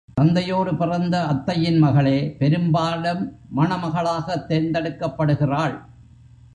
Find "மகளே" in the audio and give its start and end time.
1.77-2.35